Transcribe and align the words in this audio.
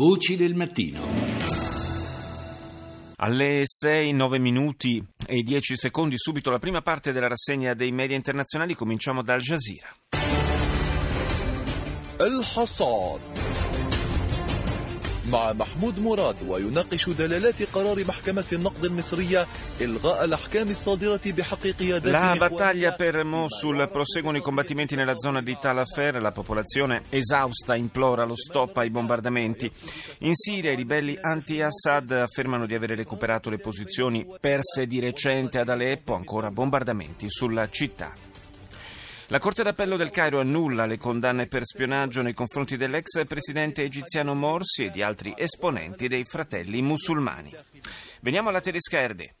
Voci 0.00 0.34
del 0.34 0.54
mattino. 0.54 0.98
Alle 3.16 3.60
6, 3.66 4.12
9 4.14 4.38
minuti 4.38 5.04
e 5.26 5.42
10 5.42 5.76
secondi, 5.76 6.14
subito 6.16 6.48
la 6.48 6.58
prima 6.58 6.80
parte 6.80 7.12
della 7.12 7.28
rassegna 7.28 7.74
dei 7.74 7.92
media 7.92 8.16
internazionali, 8.16 8.72
cominciamo 8.74 9.22
da 9.22 9.34
Al 9.34 9.42
Jazeera. 9.42 9.94
الحصاد 15.29 15.29
مع 15.29 15.53
محمود 15.53 15.99
مراد 15.99 16.35
ويناقش 16.47 17.09
دلالات 17.09 17.61
قرار 17.73 18.05
محكمة 18.05 18.45
النقد 18.53 18.85
المصرية 18.85 19.45
إلغاء 19.81 20.25
الأحكام 20.25 20.69
الصادرة 20.69 21.21
بحق 21.25 21.67
قيادات 21.67 22.13
La 22.13 22.33
الإخوانية 22.33 22.39
battaglia 22.39 22.91
per 22.95 23.23
Mosul 23.23 23.89
proseguono 23.91 24.37
i 24.37 24.41
combattimenti 24.41 24.95
nella 24.95 25.17
zona 25.17 25.41
di 25.41 25.57
Tal 25.59 25.79
Afar, 25.79 26.21
la 26.21 26.31
popolazione 26.31 27.03
esausta 27.09 27.75
implora 27.75 28.25
lo 28.25 28.35
stop 28.35 28.77
ai 28.77 28.89
bombardamenti. 28.89 29.69
In 30.19 30.35
Siria 30.35 30.71
i 30.71 30.75
ribelli 30.75 31.17
anti-Assad 31.19 32.11
affermano 32.11 32.65
di 32.65 32.75
avere 32.75 32.95
recuperato 32.95 33.49
le 33.49 33.57
posizioni 33.57 34.25
perse 34.39 34.87
di 34.87 34.99
recente 34.99 35.59
ad 35.59 35.69
Aleppo, 35.69 36.13
ancora 36.13 36.49
bombardamenti 36.49 37.29
sulla 37.29 37.69
città. 37.69 38.28
La 39.32 39.38
Corte 39.38 39.62
d'Appello 39.62 39.96
del 39.96 40.10
Cairo 40.10 40.40
annulla 40.40 40.86
le 40.86 40.98
condanne 40.98 41.46
per 41.46 41.64
spionaggio 41.64 42.20
nei 42.20 42.34
confronti 42.34 42.76
dell'ex 42.76 43.24
presidente 43.28 43.84
egiziano 43.84 44.34
Morsi 44.34 44.86
e 44.86 44.90
di 44.90 45.04
altri 45.04 45.32
esponenti 45.36 46.08
dei 46.08 46.24
fratelli 46.24 46.82
musulmani. 46.82 47.54
Veniamo 48.22 48.48
alla 48.48 48.60
tedesca 48.60 48.98
Erde. 48.98 49.36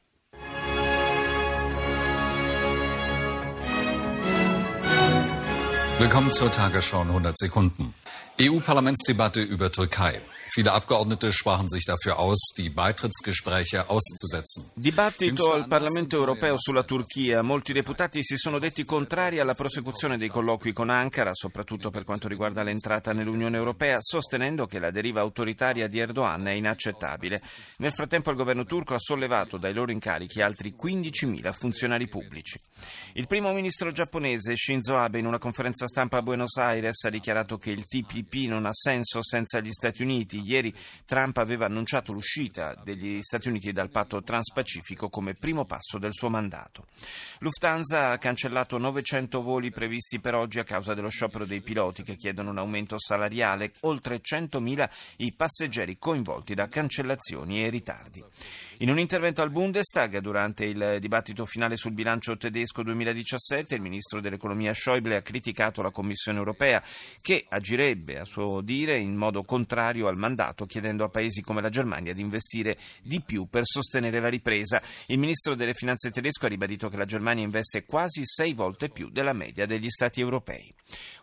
Willkommen 5.98 6.30
zur 6.30 6.50
Tagesschau 6.50 7.02
in 7.02 7.08
100 7.08 7.32
Sekunden. 7.34 7.92
EU-Parlamentsdebatte 8.36 9.40
über 9.40 9.72
Türkei. 9.72 10.20
Viele 10.52 10.72
Abgeordnete 10.72 11.32
sprachen 11.32 11.68
sich 11.68 11.84
dafür 11.84 12.18
aus, 12.18 12.52
die 12.56 12.70
Beitrittsgespräche 12.70 13.88
auszusetzen. 13.88 14.68
Dibattito 14.74 15.52
al 15.52 15.68
Parlamento 15.68 16.16
europeo 16.16 16.56
sulla 16.58 16.82
Turchia. 16.82 17.40
Molti 17.40 17.72
deputati 17.72 18.24
si 18.24 18.36
sono 18.36 18.58
detti 18.58 18.82
contrari 18.82 19.38
alla 19.38 19.54
prosecuzione 19.54 20.16
dei 20.16 20.26
colloqui 20.26 20.72
con 20.72 20.90
Ankara, 20.90 21.34
soprattutto 21.34 21.90
per 21.90 22.02
quanto 22.02 22.26
riguarda 22.26 22.64
l'entrata 22.64 23.12
nell'Unione 23.12 23.58
europea, 23.58 23.98
sostenendo 24.00 24.66
che 24.66 24.80
la 24.80 24.90
deriva 24.90 25.20
autoritaria 25.20 25.86
di 25.86 26.00
Erdogan 26.00 26.48
è 26.48 26.52
inaccettabile. 26.54 27.40
Nel 27.76 27.92
frattempo 27.92 28.30
il 28.30 28.36
governo 28.36 28.64
turco 28.64 28.94
ha 28.94 28.98
sollevato 28.98 29.56
dai 29.56 29.72
loro 29.72 29.92
incarichi 29.92 30.42
altri 30.42 30.74
15.000 30.76 31.52
funzionari 31.52 32.08
pubblici. 32.08 32.58
Il 33.12 33.28
primo 33.28 33.52
ministro 33.52 33.92
giapponese 33.92 34.56
Shinzo 34.56 34.96
Abe 34.96 35.20
in 35.20 35.26
una 35.26 35.38
conferenza 35.38 35.86
stampa 35.86 36.18
a 36.18 36.22
Buenos 36.22 36.56
Aires 36.56 37.04
ha 37.04 37.10
dichiarato 37.10 37.56
che 37.56 37.70
il 37.70 37.86
TPP 37.86 38.48
non 38.48 38.66
ha 38.66 38.72
senso 38.72 39.22
senza 39.22 39.60
gli 39.60 39.70
Stati 39.70 40.02
Uniti. 40.02 40.38
Ieri 40.40 40.74
Trump 41.04 41.36
aveva 41.38 41.66
annunciato 41.66 42.12
l'uscita 42.12 42.74
degli 42.82 43.20
Stati 43.22 43.48
Uniti 43.48 43.72
dal 43.72 43.90
patto 43.90 44.22
transpacifico 44.22 45.08
come 45.08 45.34
primo 45.34 45.64
passo 45.64 45.98
del 45.98 46.12
suo 46.12 46.30
mandato. 46.30 46.86
Lufthansa 47.38 48.10
ha 48.10 48.18
cancellato 48.18 48.78
900 48.78 49.42
voli 49.42 49.70
previsti 49.70 50.20
per 50.20 50.34
oggi 50.34 50.58
a 50.58 50.64
causa 50.64 50.94
dello 50.94 51.08
sciopero 51.08 51.44
dei 51.44 51.60
piloti 51.60 52.02
che 52.02 52.16
chiedono 52.16 52.50
un 52.50 52.58
aumento 52.58 52.98
salariale, 52.98 53.72
oltre 53.80 54.20
100.000 54.20 54.90
i 55.18 55.32
passeggeri 55.32 55.98
coinvolti 55.98 56.54
da 56.54 56.68
cancellazioni 56.68 57.64
e 57.64 57.70
ritardi. 57.70 58.24
In 58.78 58.90
un 58.90 58.98
intervento 58.98 59.42
al 59.42 59.50
Bundestag 59.50 60.18
durante 60.20 60.64
il 60.64 60.96
dibattito 61.00 61.44
finale 61.44 61.76
sul 61.76 61.92
bilancio 61.92 62.36
tedesco 62.36 62.82
2017, 62.82 63.74
il 63.74 63.82
ministro 63.82 64.20
dell'economia 64.20 64.72
Schäuble 64.72 65.16
ha 65.16 65.22
criticato 65.22 65.82
la 65.82 65.90
Commissione 65.90 66.38
europea 66.38 66.82
che 67.20 67.44
agirebbe, 67.46 68.18
a 68.18 68.24
suo 68.24 68.62
dire, 68.62 68.96
in 68.96 69.14
modo 69.16 69.42
contrario 69.42 70.08
al 70.08 70.16
mandato, 70.16 70.28
chiedendo 70.66 71.04
a 71.04 71.08
paesi 71.08 71.40
come 71.40 71.60
la 71.60 71.68
Germania 71.68 72.12
di 72.12 72.20
investire 72.20 72.78
di 73.02 73.22
più 73.22 73.46
per 73.46 73.62
sostenere 73.64 74.20
la 74.20 74.28
ripresa. 74.28 74.82
Il 75.06 75.18
ministro 75.18 75.54
delle 75.54 75.74
finanze 75.74 76.10
tedesco 76.10 76.46
ha 76.46 76.48
ribadito 76.48 76.88
che 76.88 76.96
la 76.96 77.04
Germania 77.04 77.44
investe 77.44 77.84
quasi 77.84 78.22
sei 78.24 78.52
volte 78.52 78.88
più 78.88 79.10
della 79.10 79.32
media 79.32 79.66
degli 79.66 79.88
stati 79.88 80.20
europei. 80.20 80.72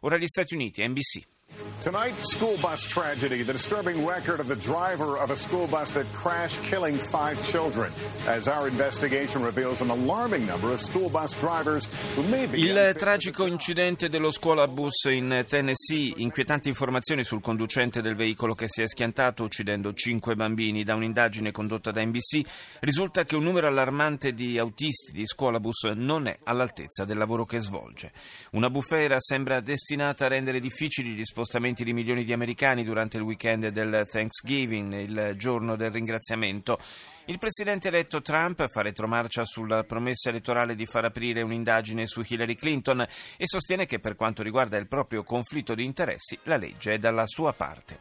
Ora 0.02 0.18
gli 0.18 0.28
Stati 0.28 0.54
Uniti, 0.54 0.88
NBC. 0.88 1.37
Tonight, 1.82 2.16
school 2.22 2.58
bus 2.62 2.84
tragedy. 2.84 3.44
The 3.44 3.54
disturbing 3.54 4.06
record 4.06 4.40
of 4.40 4.48
the 4.48 4.56
driver 4.56 5.16
of 5.18 5.30
a 5.30 5.38
school 5.38 5.68
bus 5.68 5.92
that 5.92 6.06
crashed, 6.12 6.62
killing 6.64 6.98
five 6.98 7.42
children. 7.44 7.92
As 8.26 8.48
our 8.48 8.68
investigation 8.68 9.44
reveals 9.44 9.80
an 9.82 9.90
alarming 9.90 10.46
number 10.46 10.74
of 10.74 10.82
school 10.82 11.08
bus 11.08 11.34
drivers 11.40 11.88
who 12.16 12.24
may 12.24 12.48
be. 12.48 12.60
Il 12.60 12.96
tragico 12.98 13.46
incidente 13.46 14.10
dello 14.10 14.32
scuolabus 14.32 15.06
in 15.06 15.46
Tennessee, 15.48 16.14
inquietanti 16.18 16.68
informazioni 16.68 17.24
sul 17.24 17.42
conducente 17.42 18.02
del 18.02 18.16
veicolo 18.16 18.54
che 18.54 18.68
si 18.68 18.82
è 18.82 18.88
schiantato 18.88 19.44
uccidendo 19.44 19.94
cinque 19.94 20.36
bambini. 20.36 20.84
Da 20.84 20.96
un'indagine 20.96 21.52
condotta 21.52 21.92
da 21.92 22.04
NBC 22.04 22.42
risulta 22.82 23.24
che 23.24 23.36
un 23.36 23.44
numero 23.44 23.68
allarmante 23.68 24.34
di 24.34 24.58
autisti 24.58 25.12
di 25.12 25.26
scuolabus 25.26 25.84
non 25.96 26.28
è 26.28 26.40
all'altezza 26.44 27.06
del 27.06 27.18
lavoro 27.18 27.46
che 27.46 27.60
svolge. 27.60 28.12
Una 28.52 28.70
bufera 28.70 29.20
sembra 29.20 29.62
destinata 29.62 30.26
a 30.26 30.30
rendere 30.30 30.60
difficili 30.60 31.12
gli 31.12 31.24
spostamenti 31.38 31.84
di 31.84 31.94
milioni 31.94 32.24
di 32.24 32.34
americani 32.34 32.84
durante 32.84 33.18
il 33.18 33.24
weekend 33.24 33.68
del 33.68 34.08
Thanksgiving, 34.10 34.92
il 34.94 35.36
giorno 35.38 35.76
del 35.76 35.92
ringraziamento. 35.92 36.80
Il 37.26 37.38
presidente 37.38 37.90
eletto 37.90 38.24
Trump 38.24 38.68
fa 38.68 38.82
retromarcia 38.82 39.46
sulla 39.46 39.84
promessa 39.84 40.30
elettorale 40.30 40.74
di 40.74 40.88
far 40.88 41.06
aprire 41.06 41.44
un'indagine 41.44 42.08
su 42.08 42.24
Hillary 42.26 42.56
Clinton 42.56 43.02
e 43.02 43.46
sostiene 43.46 43.86
che 43.86 44.00
per 44.00 44.16
quanto 44.16 44.42
riguarda 44.42 44.78
il 44.78 44.88
proprio 44.88 45.22
conflitto 45.22 45.76
di 45.76 45.84
interessi 45.84 46.40
la 46.44 46.58
legge 46.58 46.94
è 46.94 46.98
dalla 46.98 47.28
sua 47.28 47.54
parte. 47.54 48.00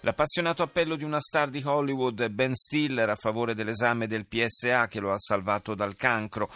L'appassionato 0.00 0.64
appello 0.64 0.96
di 0.96 1.04
una 1.04 1.20
star 1.20 1.50
di 1.50 1.62
Hollywood, 1.64 2.30
Ben 2.30 2.54
Stiller, 2.56 3.10
a 3.10 3.14
favore 3.14 3.54
dell'esame 3.54 4.08
del 4.08 4.26
PSA 4.26 4.88
che 4.88 4.98
lo 4.98 5.12
ha 5.12 5.18
salvato 5.20 5.76
dal 5.76 5.94
cancro. 5.94 6.50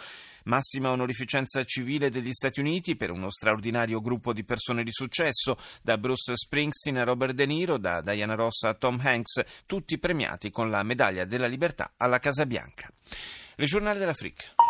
Massima 0.47 0.91
onorificenza 0.91 1.63
civile 1.65 2.09
degli 2.09 2.31
Stati 2.31 2.61
Uniti 2.61 2.95
per 2.95 3.11
uno 3.11 3.29
straordinario 3.29 3.99
gruppo 3.99 4.31
di 4.31 4.45
persone 4.45 4.83
di 4.83 4.91
successo, 4.91 5.57
da 5.81 5.97
Bruce 5.97 6.35
Springsteen 6.35 6.97
a 6.97 7.03
Robert 7.03 7.33
De 7.33 7.45
Niro, 7.45 7.77
da 7.77 8.01
Diana 8.01 8.35
Ross 8.35 8.63
a 8.63 8.73
Tom 8.73 8.99
Hanks, 9.03 9.43
tutti 9.65 9.97
premiati 9.97 10.49
con 10.49 10.69
la 10.69 10.83
medaglia 10.83 11.25
della 11.25 11.47
libertà 11.47 11.93
alla 11.97 12.19
Casa 12.19 12.45
Bianca. 12.45 12.89
Le 13.55 13.65
giornali 13.65 13.99
dell'Africa. 13.99 14.66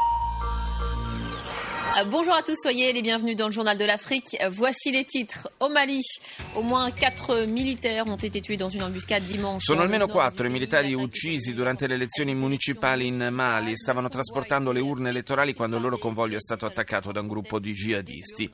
Euh, 1.95 2.03
Bonjour 2.05 2.33
à 2.33 2.43
tous, 2.43 2.55
soyez 2.61 2.91
les 2.93 3.01
bienvenus 3.01 3.35
dans 3.35 3.47
le 3.47 3.53
journal 3.53 3.77
de 3.77 3.85
l'Afrique. 3.85 4.37
Voici 4.51 4.91
les 4.91 5.05
titres. 5.05 5.49
Au 5.59 5.69
Mali, 5.69 6.01
au 6.55 6.61
moins 6.61 6.91
quatre 6.91 7.45
militaires 7.45 8.07
ont 8.07 8.17
été 8.17 8.41
tués 8.41 8.57
dans 8.57 8.69
une 8.69 8.83
embuscade 8.83 9.23
dimanche. 9.23 9.63
Sono 9.63 9.81
almeno 9.81 10.05
le 10.05 10.11
nord 10.11 10.19
quattro 10.19 10.45
i 10.45 10.49
du 10.49 10.53
pays. 10.53 10.59
militari 10.59 10.93
uccisi 10.93 11.53
durante 11.53 11.87
le 11.87 11.95
elezioni 11.95 12.35
municipali 12.35 13.07
in 13.07 13.29
Mali. 13.31 13.75
Stavano 13.75 14.09
trasportando 14.09 14.71
le 14.71 14.79
urne 14.79 15.09
elettorali 15.09 15.53
quando 15.53 15.77
il 15.77 15.81
loro 15.81 15.97
convoglio 15.97 16.37
è 16.37 16.41
stato 16.41 16.65
attaccato 16.65 17.11
da 17.11 17.21
un 17.21 17.27
gruppo 17.27 17.59
di 17.59 17.73
jihadisti. 17.73 18.51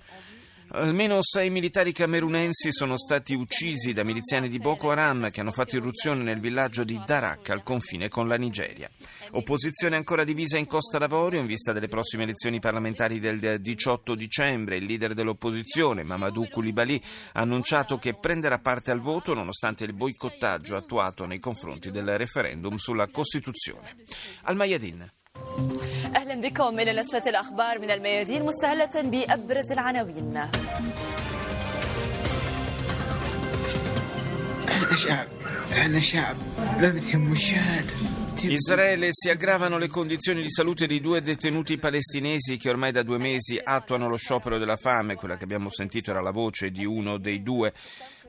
Almeno 0.69 1.19
sei 1.21 1.49
militari 1.49 1.91
camerunensi 1.91 2.71
sono 2.71 2.97
stati 2.97 3.33
uccisi 3.33 3.93
da 3.93 4.03
miliziani 4.03 4.49
di 4.49 4.57
Boko 4.57 4.89
Haram 4.89 5.29
che 5.29 5.41
hanno 5.41 5.51
fatto 5.51 5.75
irruzione 5.75 6.23
nel 6.23 6.39
villaggio 6.39 6.83
di 6.83 6.99
Darak 7.05 7.49
al 7.49 7.61
confine 7.63 8.09
con 8.09 8.27
la 8.27 8.37
Nigeria. 8.37 8.89
Opposizione 9.31 9.95
ancora 9.95 10.23
divisa 10.23 10.57
in 10.57 10.65
Costa 10.65 10.97
d'Avorio 10.97 11.39
in 11.39 11.45
vista 11.45 11.73
delle 11.73 11.87
prossime 11.87 12.23
elezioni 12.23 12.59
parlamentari 12.59 13.19
del 13.19 13.61
18 13.61 14.15
dicembre. 14.15 14.77
Il 14.77 14.85
leader 14.85 15.13
dell'opposizione, 15.13 16.03
Mamadou 16.03 16.47
Koulibaly, 16.47 16.99
ha 17.33 17.41
annunciato 17.41 17.97
che 17.97 18.17
prenderà 18.17 18.59
parte 18.59 18.91
al 18.91 18.99
voto 18.99 19.33
nonostante 19.33 19.83
il 19.83 19.93
boicottaggio 19.93 20.75
attuato 20.75 21.25
nei 21.25 21.39
confronti 21.39 21.91
del 21.91 22.17
referendum 22.17 22.75
sulla 22.77 23.07
Costituzione. 23.09 23.95
Al 24.43 24.55
Mayadin. 24.55 25.11
أهلا 26.15 26.35
بكم 26.41 26.79
إلى 26.79 26.93
نشرة 26.99 27.29
الأخبار 27.29 27.79
من 27.79 27.91
الميادين 27.91 28.45
مستهلة 28.45 28.89
بأبرز 28.95 29.71
العناوين. 29.71 30.37
إحنا 34.69 34.97
شعب 34.97 35.27
إحنا 35.71 35.99
شعب 35.99 36.35
ما 36.79 36.89
بتهمه 36.89 37.31
الشهادة 37.31 37.93
Israele 38.45 39.09
si 39.11 39.29
aggravano 39.29 39.77
le 39.77 39.87
condizioni 39.87 40.41
di 40.41 40.51
salute 40.51 40.85
di 40.85 40.99
due 40.99 41.21
detenuti 41.21 41.77
palestinesi 41.77 42.57
che 42.57 42.69
ormai 42.69 42.91
da 42.91 43.01
due 43.01 43.17
mesi 43.17 43.59
attuano 43.61 44.09
lo 44.09 44.17
sciopero 44.17 44.57
della 44.57 44.75
fame. 44.75 45.15
Quella 45.15 45.37
che 45.37 45.45
abbiamo 45.45 45.69
sentito 45.69 46.11
era 46.11 46.21
la 46.21 46.31
voce 46.31 46.69
di 46.69 46.83
uno 46.85 47.17
dei 47.17 47.41
due. 47.41 47.73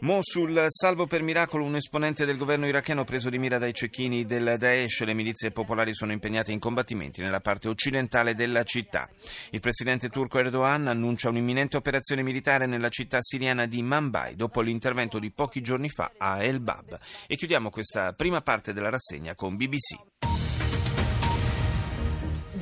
Mosul, 0.00 0.66
salvo 0.68 1.06
per 1.06 1.22
miracolo 1.22 1.64
un 1.64 1.76
esponente 1.76 2.24
del 2.26 2.36
governo 2.36 2.66
iracheno 2.66 3.04
preso 3.04 3.30
di 3.30 3.38
mira 3.38 3.58
dai 3.58 3.72
cecchini 3.72 4.26
del 4.26 4.56
Daesh, 4.58 5.02
le 5.04 5.14
milizie 5.14 5.50
popolari 5.50 5.94
sono 5.94 6.12
impegnate 6.12 6.52
in 6.52 6.58
combattimenti 6.58 7.22
nella 7.22 7.40
parte 7.40 7.68
occidentale 7.68 8.34
della 8.34 8.64
città. 8.64 9.08
Il 9.50 9.60
presidente 9.60 10.08
turco 10.10 10.38
Erdogan 10.38 10.88
annuncia 10.88 11.28
un'imminente 11.28 11.76
operazione 11.76 12.22
militare 12.22 12.66
nella 12.66 12.88
città 12.90 13.18
siriana 13.20 13.66
di 13.66 13.82
Manbay 13.82 14.34
dopo 14.34 14.60
l'intervento 14.60 15.18
di 15.18 15.30
pochi 15.30 15.60
giorni 15.60 15.88
fa 15.88 16.12
a 16.18 16.42
El 16.42 16.60
Bab. 16.60 16.98
E 17.26 17.36
chiudiamo 17.36 17.70
questa 17.70 18.12
prima 18.12 18.42
parte 18.42 18.72
della 18.72 18.90
rassegna 18.90 19.34
con 19.34 19.56
BBC. 19.56 20.03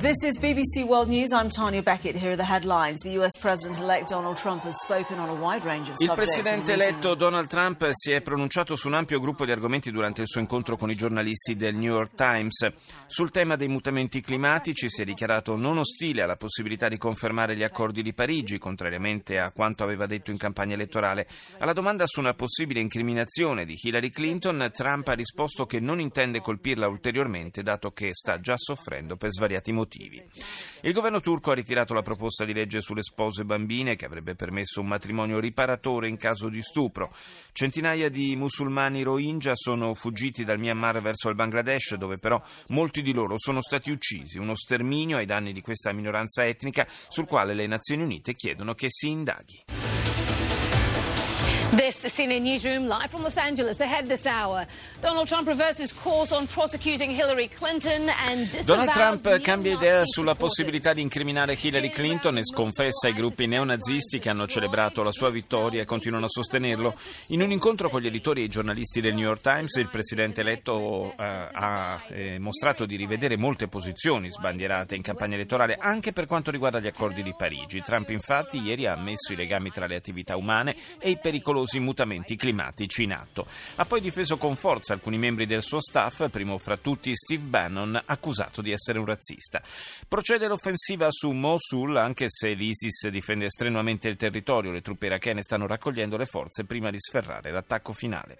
This 0.03 0.21
is 0.23 0.37
BBC 0.37 0.85
World 0.85 1.07
News. 1.07 1.31
I'm 1.31 1.47
Tanya 1.47 1.81
Beckett. 1.81 2.17
Here 2.17 2.31
are 2.31 2.35
the 2.35 2.43
headlines. 2.43 2.99
The 3.03 3.17
US 3.21 3.37
President-elect 3.39 4.09
Donald 4.09 4.35
Trump 4.35 4.63
has 4.63 4.77
spoken 4.81 5.17
on 5.17 5.29
a 5.29 5.33
wide 5.33 5.63
range 5.63 5.89
of 5.89 5.95
Il 5.97 6.11
presidente 6.13 6.73
eletto 6.73 7.15
Donald 7.15 7.47
Trump 7.47 7.89
si 7.93 8.11
è 8.11 8.19
pronunciato 8.19 8.75
su 8.75 8.89
un 8.89 8.95
ampio 8.95 9.21
gruppo 9.21 9.45
di 9.45 9.53
argomenti 9.53 9.91
durante 9.91 10.19
il 10.19 10.27
suo 10.27 10.41
incontro 10.41 10.75
con 10.75 10.91
i 10.91 10.95
giornalisti 10.95 11.55
del 11.55 11.75
New 11.75 11.93
York 11.93 12.15
Times. 12.15 12.69
Sul 13.05 13.31
tema 13.31 13.55
dei 13.55 13.69
mutamenti 13.69 14.19
climatici 14.19 14.89
si 14.89 15.03
è 15.03 15.05
dichiarato 15.05 15.55
non 15.55 15.77
ostile 15.77 16.21
alla 16.21 16.35
possibilità 16.35 16.89
di 16.89 16.97
confermare 16.97 17.55
gli 17.55 17.63
accordi 17.63 18.01
di 18.01 18.13
Parigi, 18.13 18.57
contrariamente 18.57 19.39
a 19.39 19.53
quanto 19.53 19.85
aveva 19.85 20.05
detto 20.05 20.31
in 20.31 20.37
campagna 20.37 20.73
elettorale. 20.73 21.27
Alla 21.59 21.71
domanda 21.71 22.05
su 22.07 22.19
una 22.19 22.33
possibile 22.33 22.81
incriminazione 22.81 23.63
di 23.63 23.79
Hillary 23.81 24.09
Clinton, 24.09 24.69
Trump 24.73 25.07
ha 25.07 25.13
risposto 25.13 25.65
che 25.65 25.79
non 25.79 26.01
intende 26.01 26.41
colpirla 26.41 26.89
ulteriormente, 26.89 27.63
dato 27.63 27.91
che 27.91 28.09
sta 28.11 28.41
già 28.41 28.57
soffrendo 28.57 29.15
per 29.15 29.31
svariati 29.31 29.71
motivi. 29.71 29.91
Il 30.81 30.93
governo 30.93 31.19
turco 31.19 31.51
ha 31.51 31.55
ritirato 31.55 31.93
la 31.93 32.01
proposta 32.01 32.45
di 32.45 32.53
legge 32.53 32.81
sulle 32.81 33.03
spose 33.03 33.45
bambine 33.45 33.95
che 33.95 34.05
avrebbe 34.05 34.35
permesso 34.35 34.81
un 34.81 34.87
matrimonio 34.87 35.39
riparatore 35.39 36.07
in 36.07 36.17
caso 36.17 36.49
di 36.49 36.61
stupro. 36.61 37.13
Centinaia 37.51 38.09
di 38.09 38.35
musulmani 38.35 39.03
Rohingya 39.03 39.55
sono 39.55 39.93
fuggiti 39.93 40.43
dal 40.43 40.59
Myanmar 40.59 41.01
verso 41.01 41.29
il 41.29 41.35
Bangladesh, 41.35 41.95
dove 41.95 42.17
però 42.17 42.41
molti 42.69 43.01
di 43.01 43.13
loro 43.13 43.35
sono 43.37 43.61
stati 43.61 43.91
uccisi. 43.91 44.37
Uno 44.37 44.55
sterminio 44.55 45.17
ai 45.17 45.25
danni 45.25 45.53
di 45.53 45.61
questa 45.61 45.93
minoranza 45.93 46.45
etnica 46.45 46.87
sul 47.07 47.27
quale 47.27 47.53
le 47.53 47.67
Nazioni 47.67 48.03
Unite 48.03 48.33
chiedono 48.33 48.73
che 48.73 48.87
si 48.89 49.09
indaghi. 49.09 50.02
This 51.75 52.05
CNN 52.05 52.43
Newsroom 52.43 52.87
live 52.87 53.09
from 53.09 53.23
Los 53.23 53.35
Angeles 53.35 53.79
ahead 53.79 54.05
this 54.05 54.27
hour. 54.27 54.67
Donald 55.01 55.27
Trump 55.27 55.47
reverses 55.47 55.91
course 55.91 56.31
on 56.31 56.45
prosecuting 56.45 57.09
Hillary 57.09 57.47
Clinton 57.47 58.09
and 58.09 58.47
Donald 58.63 58.91
Trump 58.91 59.41
cambia 59.41 59.73
idea 59.73 60.05
sulla 60.05 60.35
possibilità 60.35 60.93
di 60.93 61.01
incriminare 61.01 61.57
Hillary 61.59 61.89
Clinton 61.89 62.37
e 62.37 62.45
sconfessa 62.45 63.07
i 63.07 63.13
gruppi 63.13 63.47
neonazisti 63.47 64.19
che 64.19 64.29
hanno 64.29 64.45
celebrato 64.45 65.01
la 65.01 65.11
sua 65.11 65.31
vittoria 65.31 65.81
e 65.81 65.85
continuano 65.85 66.25
a 66.25 66.29
sostenerlo. 66.29 66.93
In 67.29 67.41
un 67.41 67.49
incontro 67.49 67.89
con 67.89 68.01
gli 68.01 68.07
editori 68.07 68.41
e 68.41 68.43
i 68.43 68.49
giornalisti 68.49 69.01
del 69.01 69.15
New 69.15 69.23
York 69.23 69.41
Times, 69.41 69.73
il 69.77 69.89
presidente 69.89 70.41
eletto 70.41 71.11
eh, 71.17 71.47
ha 71.51 72.03
eh, 72.09 72.37
mostrato 72.37 72.85
di 72.85 72.97
rivedere 72.97 73.35
molte 73.35 73.67
posizioni 73.67 74.29
sbandierate 74.29 74.95
in 74.95 75.01
campagna 75.01 75.33
elettorale 75.33 75.75
anche 75.79 76.13
per 76.13 76.27
quanto 76.27 76.51
riguarda 76.51 76.79
gli 76.79 76.87
accordi 76.87 77.23
di 77.23 77.33
Parigi. 77.35 77.81
Trump 77.81 78.09
infatti 78.09 78.61
ieri 78.61 78.85
ha 78.85 78.93
ammesso 78.93 79.33
i 79.33 79.35
legami 79.35 79.71
tra 79.71 79.87
le 79.87 79.95
attività 79.95 80.37
umane 80.37 80.75
e 80.99 81.09
i 81.09 81.17
pericolosi 81.17 81.61
mutamenti 81.79 82.35
climatici 82.35 83.03
in 83.03 83.13
atto. 83.13 83.45
Ha 83.75 83.85
poi 83.85 84.01
difeso 84.01 84.37
con 84.37 84.55
forza 84.55 84.93
alcuni 84.93 85.17
membri 85.17 85.45
del 85.45 85.63
suo 85.63 85.81
staff, 85.81 86.29
primo 86.29 86.57
fra 86.57 86.77
tutti 86.77 87.15
Steve 87.15 87.43
Bannon, 87.43 87.99
accusato 88.05 88.61
di 88.61 88.71
essere 88.71 88.99
un 88.99 89.05
razzista. 89.05 89.61
Procede 90.07 90.47
l'offensiva 90.47 91.07
su 91.09 91.31
Mosul, 91.31 91.97
anche 91.97 92.25
se 92.29 92.53
l'ISIS 92.53 93.07
difende 93.09 93.49
strenuamente 93.49 94.07
il 94.07 94.17
territorio, 94.17 94.71
le 94.71 94.81
truppe 94.81 95.07
irachene 95.07 95.41
stanno 95.41 95.67
raccogliendo 95.67 96.17
le 96.17 96.25
forze 96.25 96.65
prima 96.65 96.89
di 96.89 96.99
sferrare 96.99 97.51
l'attacco 97.51 97.93
finale. 97.93 98.37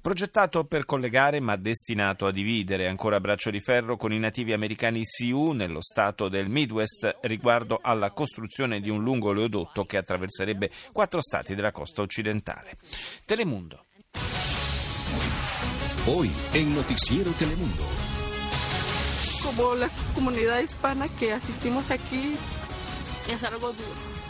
Progettato 0.00 0.64
per 0.64 0.84
collegare 0.84 1.40
ma 1.40 1.56
destinato 1.56 2.26
a 2.26 2.32
dividere 2.32 2.88
ancora 2.88 3.16
a 3.16 3.20
braccio 3.20 3.50
di 3.50 3.60
ferro 3.60 3.96
con 3.96 4.12
i 4.12 4.18
nativi 4.18 4.52
americani 4.52 5.00
Sioux 5.04 5.54
nello 5.54 5.80
stato 5.82 6.28
del 6.28 6.48
Midwest 6.48 7.18
riguardo 7.22 7.78
alla 7.82 8.10
costruzione 8.10 8.80
di 8.80 8.90
un 8.90 9.02
lungo 9.02 9.30
oleodotto 9.30 9.84
che 9.84 9.98
attraverserebbe 9.98 10.70
quattro 10.92 11.20
stati 11.20 11.54
della 11.54 11.72
costa 11.72 12.02
occidentale. 12.02 12.61
Telemundo. 13.26 13.84
Hoy 16.06 16.30
en 16.54 16.74
Noticiero 16.74 17.30
Telemundo. 17.32 17.84
como 19.44 19.74
la 19.74 19.88
comunidad 20.14 20.60
hispana 20.60 21.06
que 21.18 21.32
asistimos 21.32 21.90
aquí 21.90 22.34
es 23.30 23.42
algo 23.44 23.72
duro. 23.72 24.21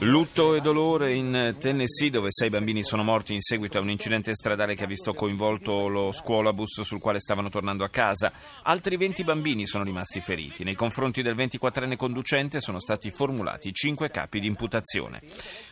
Lutto 0.00 0.54
e 0.54 0.60
dolore 0.60 1.14
in 1.14 1.56
Tennessee 1.58 2.10
dove 2.10 2.28
sei 2.30 2.50
bambini 2.50 2.84
sono 2.84 3.02
morti 3.02 3.32
in 3.32 3.40
seguito 3.40 3.78
a 3.78 3.80
un 3.80 3.88
incidente 3.88 4.34
stradale 4.34 4.74
che 4.74 4.84
ha 4.84 4.86
visto 4.86 5.14
coinvolto 5.14 5.88
lo 5.88 6.12
scuolabus 6.12 6.82
sul 6.82 7.00
quale 7.00 7.20
stavano 7.20 7.48
tornando 7.48 7.84
a 7.84 7.88
casa. 7.88 8.30
Altri 8.64 8.98
20 8.98 9.24
bambini 9.24 9.66
sono 9.66 9.82
rimasti 9.82 10.20
feriti. 10.20 10.62
Nei 10.62 10.74
confronti 10.74 11.22
del 11.22 11.34
24enne 11.36 11.96
conducente 11.96 12.60
sono 12.60 12.80
stati 12.80 13.10
formulati 13.10 13.72
5 13.72 14.10
capi 14.10 14.40
di 14.40 14.46
imputazione. 14.46 15.22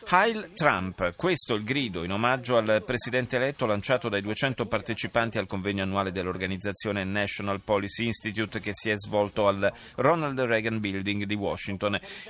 Heil 0.09 0.53
Trump, 0.55 1.15
questo 1.15 1.53
è 1.53 1.57
il 1.57 1.63
grido 1.63 2.03
in 2.03 2.11
omaggio 2.11 2.57
al 2.57 2.81
presidente 2.83 3.35
eletto 3.35 3.67
lanciato 3.67 4.09
dai 4.09 4.21
200 4.21 4.65
partecipanti 4.65 5.37
al 5.37 5.45
convegno 5.45 5.83
annuale 5.83 6.11
dell'organizzazione 6.11 7.03
National 7.03 7.61
Policy 7.63 8.05
Institute 8.05 8.59
che 8.59 8.71
si 8.73 8.89
è 8.89 8.95
svolto 8.97 9.47
al 9.47 9.71
Ronald 9.97 10.39
Reagan 10.39 10.79
Building 10.79 11.25
di 11.25 11.35
Washington. 11.35 11.65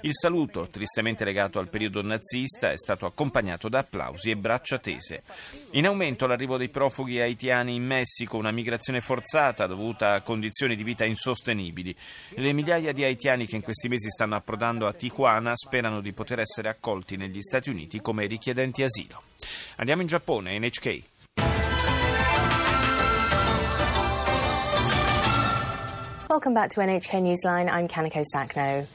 Il 0.02 0.14
saluto, 0.14 0.68
tristemente 0.70 1.24
legato 1.24 1.60
al 1.60 1.70
periodo 1.70 2.02
nazista, 2.02 2.72
è 2.72 2.78
stato 2.78 3.06
accompagnato 3.06 3.70
da 3.70 3.80
applausi 3.80 4.30
e 4.30 4.38
braccia 4.38 4.80
tese. 4.80 5.24
In 5.72 5.86
aumento 5.86 6.26
l'arrivo 6.26 6.58
dei 6.58 6.70
profughi 6.70 7.20
haitiani 7.20 7.76
in 7.76 7.86
Messico, 7.86 8.38
una 8.38 8.52
migrazione 8.52 9.02
forzata 9.02 9.68
dovuta 9.68 10.14
a 10.14 10.22
condizioni 10.22 10.76
di 10.76 10.84
vita 10.84 11.06
insostenibili. 11.06 11.96
Le 12.30 12.54
migliaia 12.54 12.92
di 12.92 13.04
haitiani 13.04 13.46
che 13.46 13.56
in 13.56 13.62
questi 13.62 13.88
mesi 13.88 14.10
stanno 14.10 14.36
approdando 14.36 14.88
a 14.88 14.94
Tijuana 14.94 15.54
sperano 15.56 16.02
di 16.02 16.14
poter 16.14 16.40
essere 16.40 16.70
accolti 16.70 17.18
negli 17.18 17.42
Stati 17.42 17.70
Uniti 17.70 18.02
come 18.02 18.26
richiedenti 18.26 18.84
asilo. 18.84 19.24
Andiamo 19.78 20.02
in 20.02 20.08
Giappone, 20.08 20.58
NHK. 20.58 21.04
Welcome 26.30 26.54
back 26.54 26.72
to 26.72 26.82
NHK 26.82 27.14
Newsline. 27.22 27.70
I'm 27.70 27.88
Kanako 27.88 28.24
Sakno. 28.24 28.86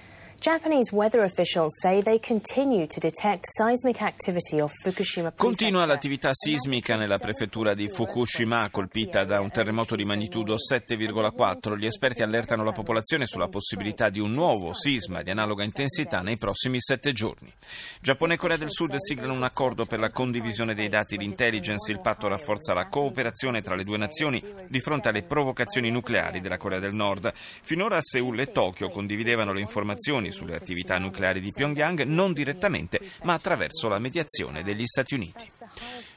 Continua 5.36 5.86
l'attività 5.86 6.30
sismica 6.32 6.96
nella 6.96 7.18
prefettura 7.18 7.74
di 7.74 7.88
Fukushima 7.88 8.68
colpita 8.68 9.22
da 9.22 9.38
un 9.38 9.52
terremoto 9.52 9.94
di 9.94 10.02
magnitudo 10.02 10.56
7,4. 10.56 11.78
Gli 11.78 11.86
esperti 11.86 12.24
allertano 12.24 12.64
la 12.64 12.72
popolazione 12.72 13.26
sulla 13.26 13.46
possibilità 13.46 14.08
di 14.08 14.18
un 14.18 14.32
nuovo 14.32 14.74
sisma 14.74 15.22
di 15.22 15.30
analoga 15.30 15.62
intensità 15.62 16.22
nei 16.22 16.36
prossimi 16.36 16.78
sette 16.80 17.12
giorni. 17.12 17.52
Giappone 18.00 18.34
e 18.34 18.36
Corea 18.36 18.56
del 18.56 18.72
Sud 18.72 18.96
siglano 18.96 19.34
un 19.34 19.44
accordo 19.44 19.84
per 19.84 20.00
la 20.00 20.10
condivisione 20.10 20.74
dei 20.74 20.88
dati 20.88 21.16
di 21.16 21.24
intelligence. 21.24 21.92
Il 21.92 22.00
patto 22.00 22.26
rafforza 22.26 22.74
la 22.74 22.88
cooperazione 22.88 23.62
tra 23.62 23.76
le 23.76 23.84
due 23.84 23.96
nazioni 23.96 24.42
di 24.66 24.80
fronte 24.80 25.08
alle 25.08 25.22
provocazioni 25.22 25.88
nucleari 25.92 26.40
della 26.40 26.56
Corea 26.56 26.80
del 26.80 26.94
Nord. 26.94 27.32
Finora 27.34 28.00
Seul 28.00 28.40
e 28.40 28.46
Tokyo 28.46 28.88
condividevano 28.88 29.52
le 29.52 29.60
informazioni 29.60 30.30
sulle 30.32 30.56
attività 30.56 30.98
nucleari 30.98 31.40
di 31.40 31.52
Pyongyang 31.54 32.02
non 32.02 32.32
direttamente, 32.32 32.98
ma 33.22 33.34
attraverso 33.34 33.88
la 33.88 33.98
mediazione 33.98 34.62
degli 34.62 34.86
Stati 34.86 35.14
Uniti. 35.14 35.48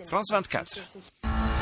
France 0.03 0.33
24. 0.33 0.83
Alain 1.21 1.54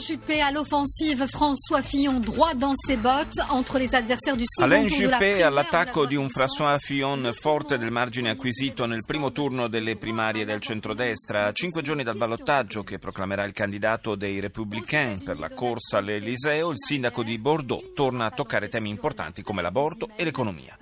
Juppé 0.00 0.40
à 0.40 0.50
l'offensive, 0.50 1.26
François 1.26 1.82
Fillon 1.82 2.20
droit 2.20 2.54
dans 2.54 2.74
ses 2.74 2.96
bottes 2.96 3.38
entre 3.50 3.78
les 3.78 3.94
adversaires 3.94 4.36
du 4.36 4.44
second 4.46 4.70
Alain 4.70 4.86
tour 4.86 4.98
de 4.98 5.04
la 5.04 5.18
Juppé 5.18 5.42
all'attacco 5.42 6.06
di 6.06 6.16
un 6.16 6.28
François 6.28 6.78
Fillon 6.78 7.30
forte 7.34 7.76
del 7.76 7.90
margine 7.90 8.30
acquisito 8.30 8.86
nel 8.86 9.04
primo 9.06 9.30
turno 9.30 9.68
delle 9.68 9.96
primarie 9.96 10.46
del 10.46 10.60
centrodestra. 10.60 11.46
A 11.46 11.52
cinque 11.52 11.82
giorni 11.82 12.02
dal 12.02 12.16
ballottaggio 12.16 12.82
che 12.82 12.98
proclamerà 12.98 13.44
il 13.44 13.52
candidato 13.52 14.14
dei 14.14 14.40
Républicains 14.40 15.22
per 15.22 15.38
la 15.38 15.50
corsa 15.50 15.98
all'Eliseo, 15.98 16.70
il 16.70 16.78
sindaco 16.78 17.22
di 17.22 17.36
Bordeaux 17.36 17.92
torna 17.94 18.24
a 18.24 18.30
toccare 18.30 18.70
temi 18.70 18.88
importanti 18.88 19.42
come 19.42 19.60
l'aborto 19.60 20.08
e 20.16 20.24
l'economia. 20.24 20.78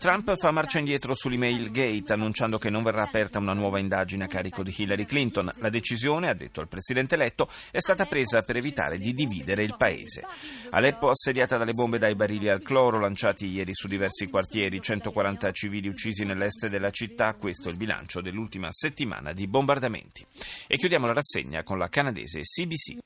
Trump 0.00 0.34
fa 0.38 0.50
marcia 0.50 0.78
indietro 0.78 1.12
sull'email 1.12 1.70
Gate 1.70 2.14
annunciando 2.14 2.56
che 2.56 2.70
non 2.70 2.82
verrà 2.82 3.02
aperta 3.02 3.38
una 3.38 3.52
nuova 3.52 3.78
indagine 3.78 4.24
a 4.24 4.28
carico 4.28 4.62
di 4.62 4.74
Hillary 4.74 5.04
Clinton. 5.04 5.50
La 5.58 5.68
decisione, 5.68 6.30
ha 6.30 6.32
detto 6.32 6.62
il 6.62 6.68
presidente 6.68 7.16
eletto, 7.16 7.50
è 7.70 7.80
stata 7.80 8.06
presa 8.06 8.40
per 8.40 8.56
evitare 8.56 8.96
di 8.96 9.12
dividere 9.12 9.62
il 9.62 9.74
paese. 9.76 10.22
Aleppo 10.70 11.10
assediata 11.10 11.58
dalle 11.58 11.74
bombe 11.74 11.98
dai 11.98 12.14
barili 12.14 12.48
al 12.48 12.62
cloro 12.62 12.98
lanciati 12.98 13.46
ieri 13.46 13.74
su 13.74 13.88
diversi 13.88 14.30
quartieri, 14.30 14.80
140 14.80 15.52
civili 15.52 15.88
uccisi 15.88 16.24
nell'est 16.24 16.68
della 16.68 16.90
città, 16.90 17.34
questo 17.34 17.68
è 17.68 17.72
il 17.72 17.76
bilancio 17.76 18.22
dell'ultima 18.22 18.68
settimana 18.70 19.34
di 19.34 19.46
bombardamenti. 19.48 20.24
E 20.66 20.78
chiudiamo 20.78 21.04
la 21.04 21.12
rassegna 21.12 21.62
con 21.62 21.76
la 21.76 21.90
canadese 21.90 22.40
CBC. 22.40 23.00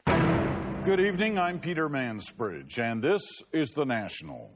Good 0.85 1.01
evening, 1.01 1.39
I'm 1.39 1.59
Peter 1.59 1.89
Mansbridge, 1.89 2.79
and 2.81 3.03
this 3.03 3.45
is 3.51 3.73
The 3.73 3.85
National. 3.85 4.53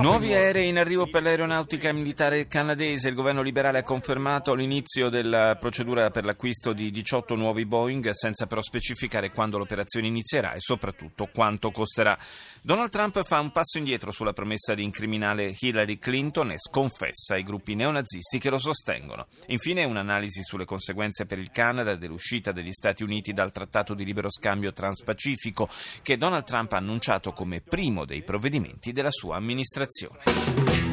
Nuovi 0.00 0.32
aerei 0.32 0.68
in 0.68 0.78
arrivo 0.78 1.10
per 1.10 1.24
l'aeronautica 1.24 1.92
militare 1.92 2.46
canadese. 2.46 3.08
Il 3.08 3.16
governo 3.16 3.42
liberale 3.42 3.78
ha 3.78 3.82
confermato 3.82 4.54
l'inizio 4.54 5.08
della 5.08 5.56
procedura 5.58 6.10
per 6.10 6.24
l'acquisto 6.24 6.72
di 6.72 6.92
18 6.92 7.34
nuovi 7.34 7.66
Boeing, 7.66 8.10
senza 8.10 8.46
però 8.46 8.60
specificare 8.60 9.32
quando 9.32 9.58
l'operazione 9.58 10.06
inizierà 10.06 10.52
e 10.52 10.60
soprattutto 10.60 11.28
quanto 11.34 11.72
costerà. 11.72 12.16
Donald 12.62 12.90
Trump 12.90 13.24
fa 13.24 13.40
un 13.40 13.50
passo 13.50 13.78
indietro 13.78 14.12
sulla 14.12 14.32
promessa 14.32 14.74
di 14.74 14.84
incriminare 14.84 15.52
Hillary 15.58 15.98
Clinton 15.98 16.52
e 16.52 16.58
sconfessa 16.58 17.36
i 17.36 17.42
gruppi 17.42 17.74
neonazisti 17.74 18.38
che 18.38 18.50
lo 18.50 18.58
sostengono. 18.58 19.26
Infine 19.46 19.82
un'analisi 19.82 20.44
sulle 20.44 20.64
conseguenze 20.64 21.26
per 21.26 21.38
il 21.38 21.50
Canada 21.50 21.96
dell'uscita 21.96 22.52
degli 22.52 22.70
Stati 22.72 23.02
Uniti 23.02 23.32
dal 23.32 23.50
trattato 23.50 23.94
di 23.94 24.04
libero 24.04 24.30
scambio 24.30 24.72
transpacifico 24.72 25.68
che 26.02 26.16
Donald 26.16 26.44
Trump 26.44 26.72
ha 26.74 26.78
annunciato 27.00 27.32
come 27.32 27.62
primo 27.62 28.04
dei 28.04 28.22
provvedimenti 28.22 28.92
della 28.92 29.10
sua 29.10 29.36
amministrazione. 29.36 30.89